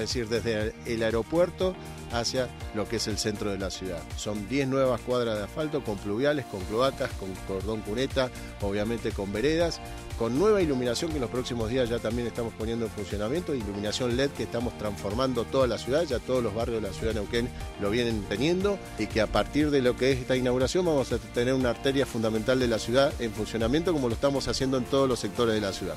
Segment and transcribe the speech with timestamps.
[0.00, 1.74] es decir, desde el aeropuerto
[2.12, 4.02] hacia lo que es el centro de la ciudad.
[4.16, 8.30] Son 10 nuevas cuadras de asfalto con pluviales, con cloacas, con cordón cuneta,
[8.60, 9.80] obviamente con veredas,
[10.18, 14.16] con nueva iluminación que en los próximos días ya también estamos poniendo en funcionamiento, iluminación
[14.16, 17.20] LED que estamos transformando toda la ciudad, ya todos los barrios de la ciudad de
[17.20, 17.48] Neuquén
[17.80, 21.18] lo vienen teniendo y que a partir de lo que es esta inauguración vamos a
[21.18, 25.08] tener una arteria fundamental de la ciudad en funcionamiento como lo estamos haciendo en todos
[25.08, 25.96] los sectores de la ciudad.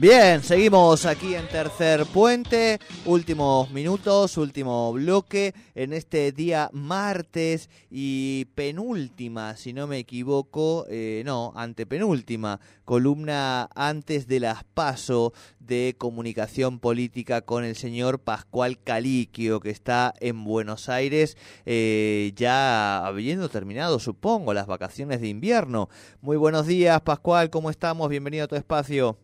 [0.00, 8.44] Bien, seguimos aquí en Tercer Puente, últimos minutos, último bloque en este día martes y
[8.54, 16.78] penúltima, si no me equivoco, eh, no, antepenúltima, columna antes de las PASO de comunicación
[16.78, 23.98] política con el señor Pascual Caliquio, que está en Buenos Aires, eh, ya habiendo terminado,
[23.98, 25.88] supongo, las vacaciones de invierno.
[26.20, 28.08] Muy buenos días, Pascual, ¿cómo estamos?
[28.08, 29.18] Bienvenido a tu espacio.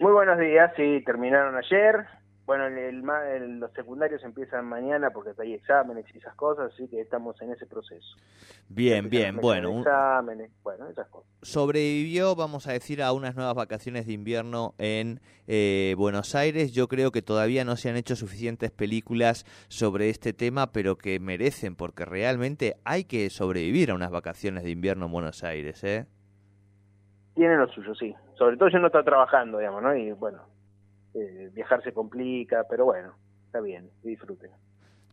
[0.00, 2.06] Muy buenos días, sí, terminaron ayer.
[2.46, 7.40] Bueno, el, los secundarios empiezan mañana porque hay exámenes y esas cosas, así que estamos
[7.42, 8.16] en ese proceso.
[8.70, 9.80] Bien, bien, bueno.
[9.80, 11.30] Exámenes, bueno, esas cosas.
[11.42, 16.72] Sobrevivió, vamos a decir, a unas nuevas vacaciones de invierno en eh, Buenos Aires.
[16.72, 21.20] Yo creo que todavía no se han hecho suficientes películas sobre este tema, pero que
[21.20, 26.06] merecen, porque realmente hay que sobrevivir a unas vacaciones de invierno en Buenos Aires, ¿eh?
[27.40, 28.14] Tiene lo suyo, sí.
[28.34, 29.96] Sobre todo yo no estoy trabajando, digamos, ¿no?
[29.96, 30.42] Y bueno,
[31.14, 33.14] eh, viajar se complica, pero bueno,
[33.46, 34.50] está bien, disfruten.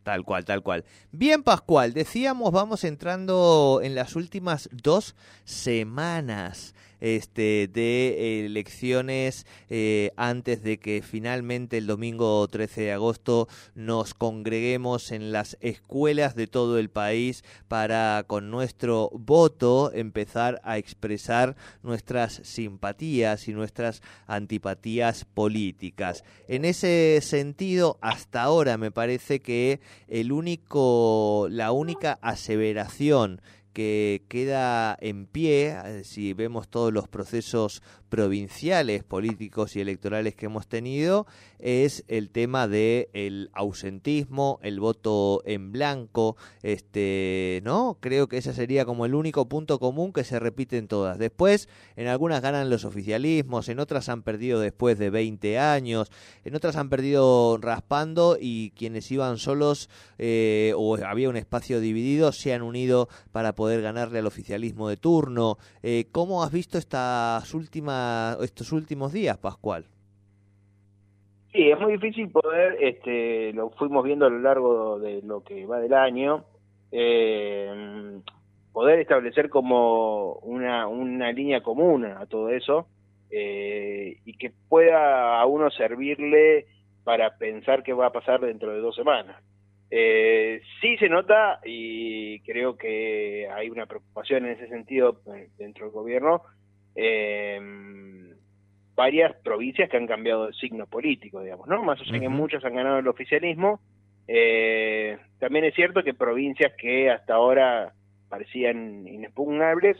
[0.07, 0.85] Tal cual, tal cual.
[1.11, 10.63] Bien, Pascual, decíamos, vamos entrando en las últimas dos semanas este, de elecciones eh, antes
[10.63, 16.79] de que finalmente el domingo 13 de agosto nos congreguemos en las escuelas de todo
[16.79, 26.23] el país para con nuestro voto empezar a expresar nuestras simpatías y nuestras antipatías políticas.
[26.47, 33.41] En ese sentido, hasta ahora me parece que el único, la única aseveración
[33.77, 40.47] que queda en pie, eh, si vemos todos los procesos provinciales, políticos y electorales que
[40.47, 41.27] hemos tenido,
[41.59, 47.97] es el tema de el ausentismo, el voto en blanco, este, ¿no?
[47.99, 51.19] Creo que ese sería como el único punto común que se repite en todas.
[51.19, 56.11] Después, en algunas ganan los oficialismos, en otras han perdido después de 20 años,
[56.45, 62.31] en otras han perdido raspando y quienes iban solos eh, o había un espacio dividido
[62.31, 65.57] se han unido para poder poder ganarle al oficialismo de turno.
[65.83, 69.83] Eh, ¿Cómo has visto estas últimas, estos últimos días, Pascual?
[71.51, 75.65] Sí, es muy difícil poder, este, lo fuimos viendo a lo largo de lo que
[75.65, 76.45] va del año,
[76.93, 78.21] eh,
[78.71, 82.87] poder establecer como una, una línea común a todo eso
[83.29, 86.67] eh, y que pueda a uno servirle
[87.03, 89.35] para pensar qué va a pasar dentro de dos semanas.
[89.89, 95.85] Eh, sí se nota y creo que hay una preocupación en ese sentido eh, dentro
[95.85, 96.41] del gobierno.
[96.95, 97.59] Eh,
[98.95, 101.83] varias provincias que han cambiado de signo político, digamos, ¿no?
[101.83, 103.79] Más o menos que muchos han ganado el oficialismo.
[104.27, 107.93] Eh, también es cierto que provincias que hasta ahora
[108.27, 109.97] parecían inexpugnables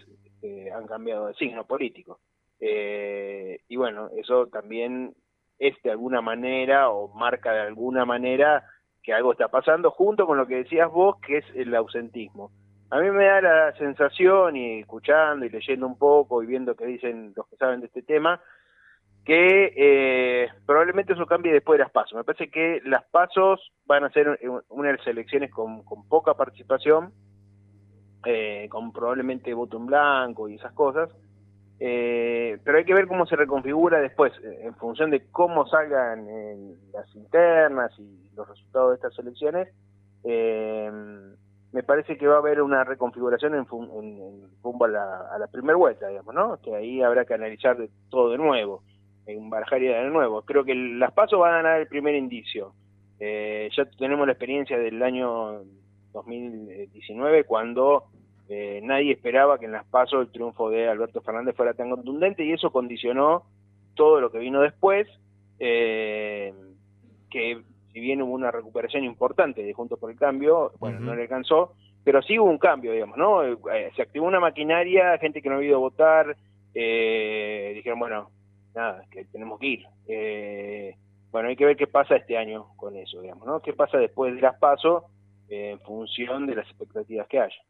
[0.74, 2.20] han cambiado de signo político.
[2.60, 5.14] y bueno, eso también
[5.60, 8.64] es de alguna manera o marca de alguna manera
[9.08, 12.52] que algo está pasando, junto con lo que decías vos, que es el ausentismo.
[12.90, 16.86] A mí me da la sensación, y escuchando y leyendo un poco y viendo qué
[16.88, 18.42] dicen los que saben de este tema,
[19.24, 22.18] que eh, probablemente eso cambie después de las pasos.
[22.18, 24.38] Me parece que las pasos van a ser
[24.68, 27.14] unas elecciones con, poca participación,
[28.26, 31.10] eh, con probablemente voto en blanco y esas cosas,
[31.80, 36.28] Eh, pero hay que ver cómo se reconfigura después, eh, en función de cómo salgan
[36.92, 39.70] las internas y los resultados de estas elecciones.
[40.24, 40.92] Eh,
[41.72, 45.76] me parece que va a haber una reconfiguración en, rumbo a la, a la primera
[45.76, 46.60] vuelta, digamos, ¿no?
[46.62, 47.78] Que ahí habrá que analizar
[48.10, 48.82] todo de nuevo,
[49.28, 50.42] en barajar de nuevo.
[50.42, 52.74] Creo que las pasos van a dar el primer indicio.
[53.20, 55.62] ya tenemos la experiencia del año
[56.14, 58.06] 2019 cuando
[58.50, 62.46] eh, nadie esperaba que en las pasos el triunfo de Alberto Fernández fuera tan contundente
[62.46, 63.44] y eso condicionó
[63.94, 65.08] todo lo que vino después,
[65.60, 66.54] eh,
[67.30, 67.62] que
[67.92, 71.74] si bien hubo una recuperación importante de Juntos por el Cambio, bueno, no le alcanzó,
[72.04, 73.44] pero sí hubo un cambio, digamos, ¿no?
[73.44, 76.38] Eh, se activó una maquinaria, gente que no había ido a votar,
[76.74, 78.30] dijeron, bueno,
[78.76, 80.96] nada, que tenemos que ir.
[81.32, 83.60] bueno, hay que ver qué pasa este año con eso, digamos, ¿no?
[83.62, 85.04] ¿Qué pasa después de las pasos
[85.50, 87.62] en función de las expectativas que haya?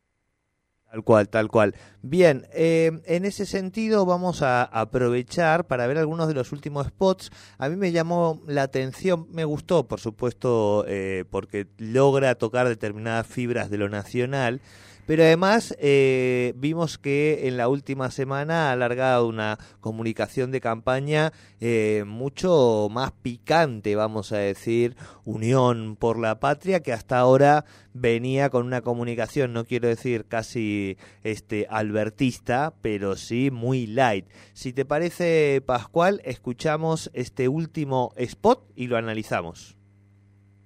[0.89, 1.75] Tal cual, tal cual.
[2.01, 7.30] Bien, eh, en ese sentido vamos a aprovechar para ver algunos de los últimos spots.
[7.57, 13.28] A mí me llamó la atención, me gustó, por supuesto, eh, porque logra tocar determinadas
[13.28, 14.62] fibras de lo nacional.
[15.07, 21.31] Pero además eh, vimos que en la última semana ha alargado una comunicación de campaña
[21.62, 27.63] eh, mucho más picante, vamos a decir, Unión por la Patria, que hasta ahora
[27.94, 34.25] venía con una comunicación, no quiero decir casi este albertista, pero sí muy light.
[34.51, 39.77] Si te parece, Pascual, escuchamos este último spot y lo analizamos.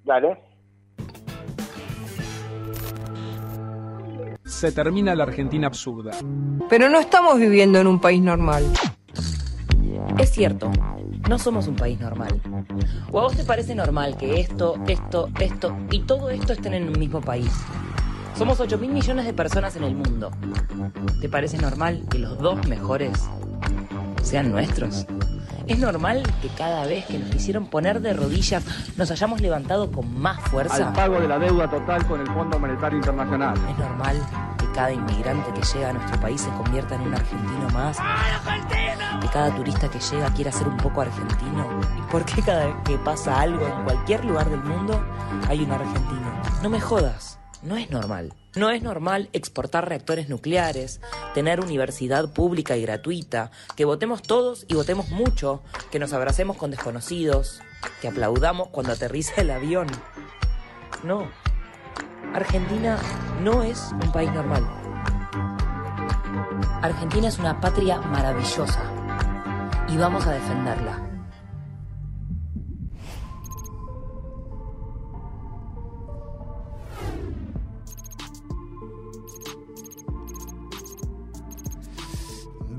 [0.03, 0.50] Dale.
[4.51, 6.11] Se termina la Argentina absurda.
[6.69, 8.63] Pero no estamos viviendo en un país normal.
[10.19, 10.71] Es cierto,
[11.29, 12.39] no somos un país normal.
[13.11, 16.89] ¿O a vos te parece normal que esto, esto, esto y todo esto estén en
[16.89, 17.51] un mismo país?
[18.37, 20.31] Somos 8 mil millones de personas en el mundo.
[21.21, 23.29] ¿Te parece normal que los dos mejores
[24.21, 25.05] sean nuestros?
[25.67, 28.63] ¿Es normal que cada vez que nos quisieron poner de rodillas
[28.97, 30.87] nos hayamos levantado con más fuerza?
[30.87, 33.55] Al pago de la deuda total con el Fondo Monetario Internacional.
[33.69, 34.21] ¿Es normal
[34.57, 37.97] que cada inmigrante que llega a nuestro país se convierta en un argentino más?
[39.21, 41.67] Que cada turista que llega quiera ser un poco argentino.
[41.97, 45.03] ¿Y por qué cada vez que pasa algo en cualquier lugar del mundo
[45.47, 46.31] hay un argentino?
[46.63, 48.33] No me jodas no es normal.
[48.53, 50.99] No es normal exportar reactores nucleares,
[51.33, 56.69] tener universidad pública y gratuita, que votemos todos y votemos mucho, que nos abracemos con
[56.69, 57.61] desconocidos,
[58.01, 59.87] que aplaudamos cuando aterriza el avión.
[61.03, 61.29] No.
[62.33, 62.99] Argentina
[63.41, 64.67] no es un país normal.
[66.81, 68.81] Argentina es una patria maravillosa
[69.87, 71.10] y vamos a defenderla.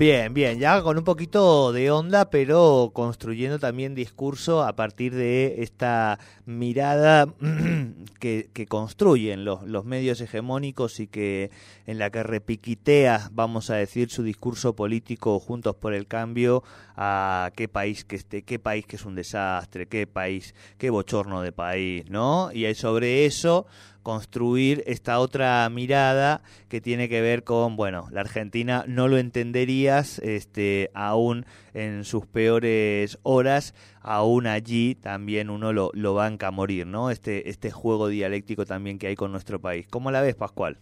[0.03, 5.63] Bien, bien, ya con un poquito de onda, pero construyendo también discurso a partir de
[5.63, 7.33] esta mirada
[8.19, 11.51] que, construyen los, los, medios hegemónicos y que
[11.85, 16.65] en la que repiquitea, vamos a decir, su discurso político juntos por el cambio
[16.97, 21.41] a qué país que esté, qué país que es un desastre, qué país, qué bochorno
[21.41, 22.51] de país, ¿no?
[22.51, 23.67] Y sobre eso
[24.03, 30.19] construir esta otra mirada que tiene que ver con, bueno, la Argentina no lo entenderías
[30.19, 36.85] este, aún en sus peores horas, aún allí también uno lo, lo banca a morir,
[36.85, 37.09] ¿no?
[37.09, 39.87] Este, este juego dialéctico también que hay con nuestro país.
[39.89, 40.77] ¿Cómo la ves, Pascual?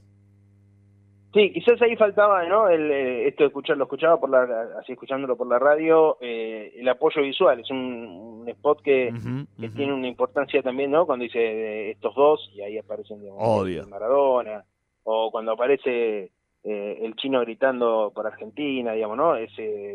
[1.34, 2.68] Sí, quizás ahí faltaba, ¿no?
[2.68, 6.74] El, eh, esto de escuchar, lo escuchaba por la, así escuchándolo por la radio, eh,
[6.76, 7.62] el apoyo visual.
[7.62, 9.14] Es un, spot que,
[9.76, 11.06] tiene una importancia también, ¿no?
[11.06, 14.66] Cuando dice estos dos y ahí aparecen digamos, Maradona
[15.04, 16.32] o cuando aparece
[16.64, 19.36] eh, el chino gritando por Argentina, digamos, ¿no?
[19.36, 19.52] Es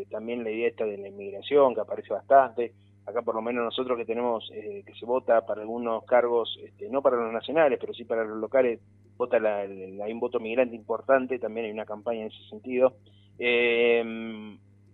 [0.09, 2.73] también la idea esta de la inmigración que aparece bastante.
[3.05, 7.01] Acá por lo menos nosotros que tenemos que se vota para algunos cargos, este, no
[7.01, 8.79] para los nacionales, pero sí para los locales
[9.17, 12.93] vota la, hay un voto migrante importante, también hay una campaña en ese sentido.
[13.39, 14.03] Eh,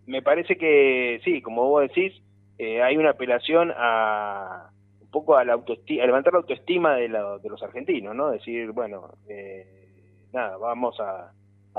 [0.06, 2.14] me parece que sí, como vos decís,
[2.58, 4.70] eh, hay una apelación a
[5.02, 8.32] un poco a la autoestima, a levantar la autoestima de, de los argentinos, ¿no?
[8.32, 9.84] Decir, bueno, eh,
[10.32, 11.32] nada, vamos a,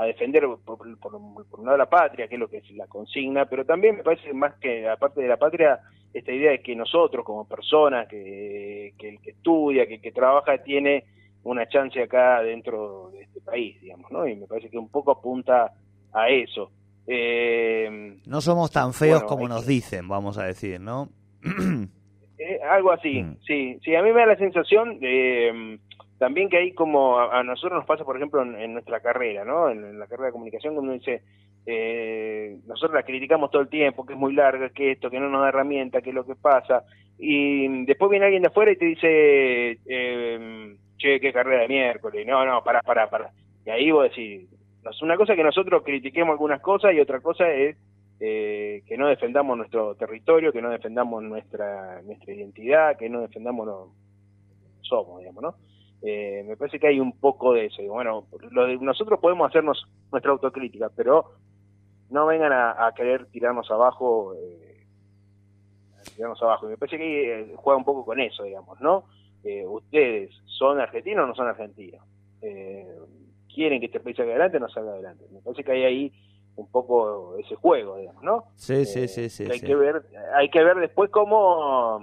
[0.05, 3.95] defender por, un lado la patria, que es lo que es la consigna, pero también
[3.95, 5.79] me parece más que aparte de la patria,
[6.13, 10.57] esta idea de que nosotros como personas, que, que el que estudia, que, que trabaja,
[10.57, 11.05] tiene
[11.45, 14.27] una chance acá dentro de este país, digamos, ¿no?
[14.27, 15.71] Y me parece que un poco apunta
[16.11, 16.71] a eso.
[17.07, 21.09] Eh, no somos tan feos como nos dicen, vamos a decir, ¿no?
[22.37, 23.37] Eh, algo así, mm.
[23.47, 23.79] sí.
[23.81, 27.79] Sí, a mí me da la sensación de, mm, también que hay como, a, nosotros
[27.79, 29.69] nos pasa, por ejemplo, en, nuestra carrera, ¿no?
[29.69, 31.23] En, la carrera de comunicación, cuando uno dice,
[31.65, 35.29] eh, nosotros la criticamos todo el tiempo, que es muy larga, que esto, que no
[35.29, 36.83] nos da herramienta, que es lo que pasa,
[37.17, 40.75] y después viene alguien de afuera y te dice, eh,
[41.05, 43.31] che, qué carrera de miércoles, no, no, pará, pará, pará.
[43.65, 44.49] Y ahí vos decís,
[45.01, 47.77] una cosa es que nosotros critiquemos algunas cosas y otra cosa es
[48.19, 53.67] eh, que no defendamos nuestro territorio, que no defendamos nuestra nuestra identidad, que no defendamos
[53.67, 53.91] lo
[54.81, 55.55] somos, digamos, ¿no?
[56.01, 57.81] Eh, me parece que hay un poco de eso.
[57.83, 61.31] bueno, lo de, nosotros podemos hacernos nuestra autocrítica, pero
[62.09, 64.85] no vengan a, querer tirarnos abajo, eh,
[66.15, 66.67] tirarnos abajo.
[66.67, 69.05] Me parece que eh, juega un poco con eso, digamos, ¿no?
[69.45, 72.03] Eh, ustedes son argentinos o no son argentinos.
[73.53, 75.23] quieren que este país salga adelante o no salga adelante.
[75.31, 76.13] Me parece que hay ahí
[76.57, 78.45] un poco ese juego, digamos, ¿no?
[78.55, 79.45] Sí, sí, sí, sí.
[79.49, 82.01] Hay que ver, hay que ver después cómo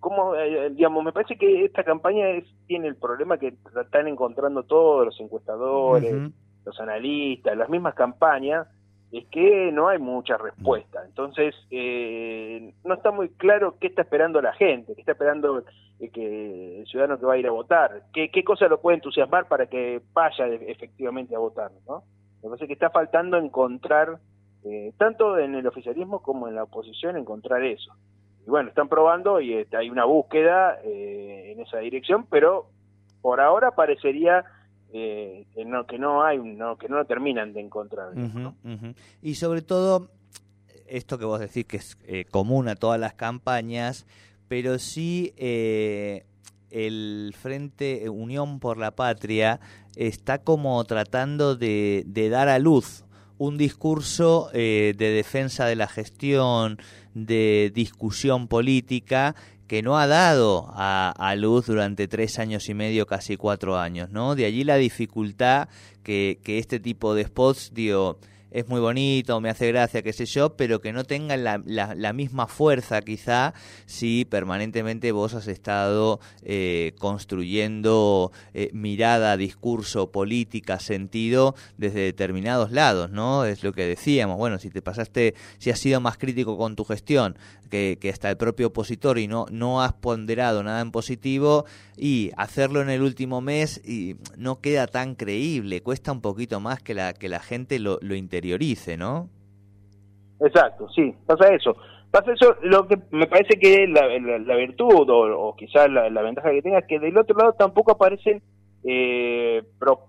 [0.00, 4.08] cómo, eh, eh, digamos, me parece que esta campaña es, tiene el problema que están
[4.08, 6.32] encontrando todos los encuestadores,
[6.64, 8.66] los analistas, las mismas campañas,
[9.12, 11.02] es que no hay mucha respuesta.
[11.04, 15.64] Entonces, eh, no está muy claro qué está esperando la gente, qué está esperando
[16.12, 19.48] que el ciudadano que va a ir a votar, qué, qué cosa lo puede entusiasmar
[19.48, 22.04] para que vaya efectivamente a votar, ¿no?
[22.42, 24.18] Me parece que está faltando encontrar,
[24.96, 27.92] tanto en el oficialismo como en la oposición, encontrar eso
[28.46, 32.66] y bueno, están probando y este, hay una búsqueda eh, en esa dirección, pero
[33.20, 34.44] por ahora parecería
[34.92, 38.12] eh, que no que no hay no que no lo terminan de encontrar.
[39.22, 40.10] Y sobre todo
[40.86, 44.06] esto que vos decís que es eh, común a todas las campañas,
[44.48, 49.60] pero sí el Frente Unión por la Patria
[49.96, 53.04] está como tratando de, de dar a luz
[53.38, 56.78] un discurso de defensa de la gestión,
[57.14, 59.34] de discusión política
[59.70, 64.34] que no ha dado a, luz durante tres años y medio, casi cuatro años, ¿no?
[64.34, 65.68] De allí la dificultad
[66.02, 68.18] que, que este tipo de spots, digo,
[68.50, 72.12] es muy bonito, me hace gracia, qué sé yo, pero que no tengan la, la,
[72.12, 73.54] misma fuerza quizá
[73.86, 83.10] si permanentemente vos has estado eh, construyendo eh, mirada, discurso, política, sentido desde determinados lados,
[83.10, 83.44] ¿no?
[83.44, 86.84] Es lo que decíamos, bueno, si te pasaste, si has sido más crítico con tu
[86.84, 87.36] gestión
[87.70, 91.64] que, que hasta el propio opositor y no, no has ponderado nada en positivo
[91.96, 96.82] y hacerlo en el último mes y no queda tan creíble, cuesta un poquito más
[96.82, 99.28] que la, que la gente lo, lo interiorice, ¿no?
[100.40, 101.76] Exacto, sí, pasa eso.
[102.10, 104.08] Pasa eso, lo que me parece que la,
[104.40, 108.42] la, virtud o, quizás la, ventaja que tenga es que del otro lado tampoco aparece,
[108.82, 109.62] eh,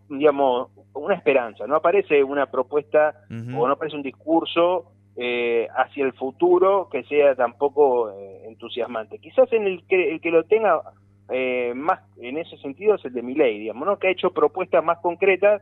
[0.09, 6.13] digamos, una esperanza, no aparece una propuesta o no aparece un discurso eh, hacia el
[6.13, 9.19] futuro que sea tampoco eh, entusiasmante.
[9.19, 10.81] Quizás en el que, el que lo tenga
[11.29, 13.99] eh, más en ese sentido es el de Miley, digamos, ¿no?
[13.99, 15.61] que ha hecho propuestas más concretas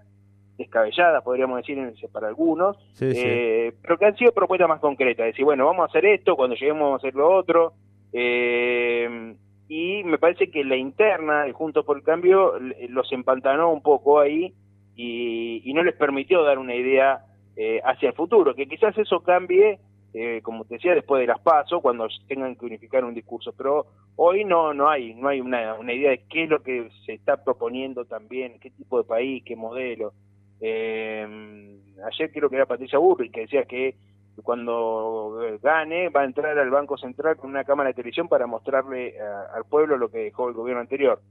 [0.60, 1.80] descabelladas, podríamos decir
[2.12, 6.06] para algunos, eh, pero que han sido propuestas más concretas, decir, bueno, vamos a hacer
[6.06, 7.74] esto, cuando lleguemos a hacer lo otro,
[8.14, 9.36] eh,
[9.70, 12.54] y me parece que la interna, el Juntos por el Cambio,
[12.90, 14.54] los empantanó un poco ahí
[14.96, 17.22] y, no les permitió dar una idea
[17.56, 19.80] eh, hacia el futuro, que quizás eso cambie
[20.14, 23.54] eh, como te decía, después de las pasos, cuando tengan que unificar un discurso.
[23.56, 23.86] Pero
[24.16, 27.14] hoy no no hay no hay una, una idea de qué es lo que se
[27.14, 30.14] está proponiendo también, qué tipo de país, qué modelo.
[30.62, 33.96] Eh, ayer creo que era Patricia Burri que decía que
[34.44, 39.16] cuando gane va a entrar al Banco Central con una cámara de televisión para mostrarle
[39.20, 41.22] al pueblo lo que dejó el gobierno anterior.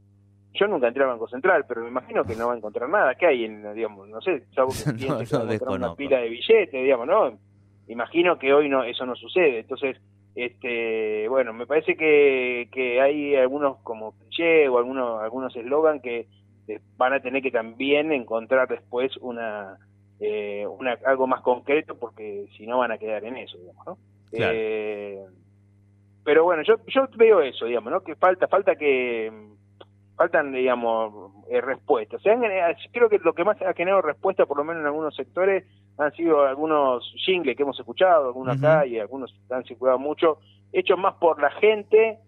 [0.54, 3.14] Yo nunca entré al Banco Central, pero me imagino que no va a encontrar nada.
[3.14, 7.38] ¿Qué hay en, digamos, no sé, no, una pila de billetes, digamos, ¿no?
[7.87, 9.61] Imagino que hoy no eso no sucede.
[9.61, 9.97] Entonces,
[10.35, 16.28] este bueno me parece que, que hay algunos como cliché o algunos algunos eslogan que
[16.68, 19.78] eh, van a tener que también encontrar después una,
[20.20, 23.98] eh, una algo más concreto porque si no van a quedar en eso digamos ¿no?
[24.32, 25.18] Eh,
[26.25, 29.32] pero bueno yo yo veo eso digamos no que falta falta que
[30.16, 32.20] faltan digamos respuestas.
[32.92, 35.64] Creo que lo que más ha generado respuesta por lo menos en algunos sectores
[35.96, 40.38] han sido algunos jingles que hemos escuchado, algunos acá y algunos han circulado mucho,
[40.72, 42.18] hechos más por la gente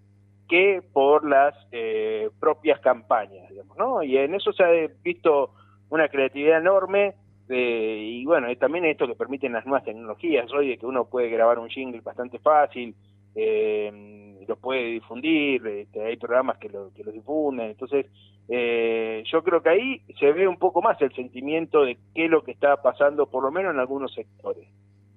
[0.51, 4.03] que por las eh, propias campañas, digamos, ¿no?
[4.03, 4.71] Y en eso se ha
[5.03, 5.55] visto
[5.89, 7.15] una creatividad enorme
[7.53, 11.59] y bueno, también esto que permiten las nuevas tecnologías, hoy de que uno puede grabar
[11.59, 12.95] un jingle bastante fácil,
[13.35, 18.07] eh, lo puede difundir, este, hay programas que lo, que lo difunden, entonces
[18.49, 22.31] eh, yo creo que ahí se ve un poco más el sentimiento de qué es
[22.31, 24.69] lo que está pasando, por lo menos en algunos sectores.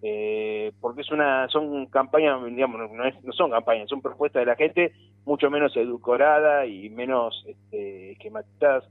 [0.05, 4.45] Eh, porque es una son campañas, digamos, no, es, no son campañas, son propuestas de
[4.47, 4.93] la gente
[5.23, 8.83] mucho menos edulcorada y menos este, esquematizadas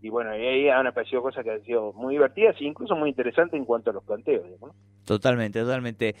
[0.00, 3.08] y bueno, y ahí han aparecido cosas que han sido muy divertidas e incluso muy
[3.10, 4.46] interesantes en cuanto a los planteos.
[4.60, 4.72] ¿no?
[5.04, 6.14] Totalmente, totalmente.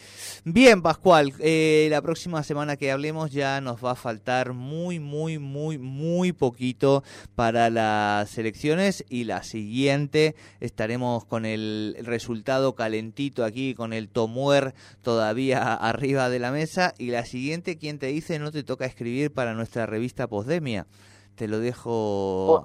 [0.44, 5.38] Bien, Pascual, eh, la próxima semana que hablemos ya nos va a faltar muy, muy,
[5.38, 7.04] muy, muy poquito
[7.36, 14.72] para las elecciones y la siguiente estaremos con el resultado calentito aquí, con el Tomuer
[15.02, 19.32] todavía arriba de la mesa y la siguiente, quien te dice, no te toca escribir
[19.32, 20.86] para nuestra revista Posdemia.
[21.34, 22.64] Te lo dejo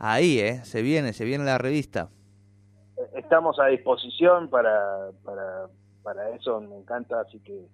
[0.00, 0.64] ahí, ¿eh?
[0.64, 2.10] Se viene, se viene la revista.
[3.14, 5.68] Estamos a disposición para, para,
[6.02, 7.66] para eso, me encanta, así que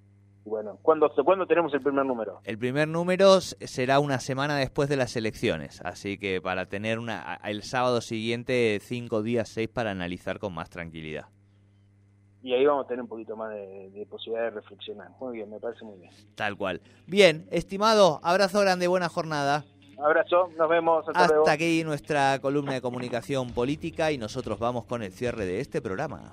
[0.45, 2.41] bueno, ¿cuándo, ¿cuándo tenemos el primer número?
[2.45, 7.41] El primer número será una semana después de las elecciones, así que para tener una,
[7.45, 11.27] el sábado siguiente cinco días, seis para analizar con más tranquilidad.
[12.43, 15.09] Y ahí vamos a tener un poquito más de, de posibilidad de reflexionar.
[15.19, 16.13] Muy bien, me parece muy bien.
[16.37, 16.81] Tal cual.
[17.09, 19.65] Bien, estimado, abrazo grande, buena jornada.
[19.99, 21.07] Abrazo, nos vemos.
[21.09, 21.49] Hasta, Hasta luego.
[21.49, 26.31] aquí nuestra columna de comunicación política y nosotros vamos con el cierre de este programa.